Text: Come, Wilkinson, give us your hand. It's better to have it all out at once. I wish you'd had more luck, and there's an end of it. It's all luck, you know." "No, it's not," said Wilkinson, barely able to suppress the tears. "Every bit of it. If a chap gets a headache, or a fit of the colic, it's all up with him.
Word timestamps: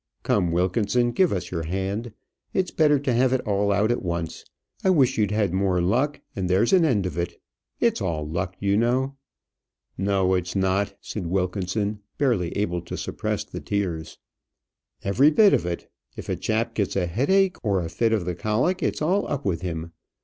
Come, 0.23 0.51
Wilkinson, 0.51 1.11
give 1.11 1.31
us 1.31 1.51
your 1.51 1.61
hand. 1.61 2.11
It's 2.55 2.71
better 2.71 2.97
to 2.97 3.13
have 3.13 3.33
it 3.33 3.41
all 3.41 3.71
out 3.71 3.91
at 3.91 4.01
once. 4.01 4.43
I 4.83 4.89
wish 4.89 5.19
you'd 5.19 5.29
had 5.29 5.53
more 5.53 5.79
luck, 5.79 6.19
and 6.35 6.49
there's 6.49 6.73
an 6.73 6.83
end 6.85 7.05
of 7.05 7.19
it. 7.19 7.39
It's 7.79 8.01
all 8.01 8.27
luck, 8.27 8.55
you 8.59 8.75
know." 8.77 9.15
"No, 9.99 10.33
it's 10.33 10.55
not," 10.55 10.95
said 11.01 11.27
Wilkinson, 11.27 11.99
barely 12.17 12.49
able 12.57 12.81
to 12.81 12.97
suppress 12.97 13.43
the 13.43 13.61
tears. 13.61 14.17
"Every 15.03 15.29
bit 15.29 15.53
of 15.53 15.67
it. 15.67 15.87
If 16.15 16.29
a 16.29 16.35
chap 16.35 16.73
gets 16.73 16.95
a 16.95 17.05
headache, 17.05 17.57
or 17.63 17.79
a 17.79 17.87
fit 17.87 18.11
of 18.11 18.25
the 18.25 18.33
colic, 18.33 18.81
it's 18.81 19.03
all 19.03 19.27
up 19.27 19.45
with 19.45 19.61
him. 19.61 19.91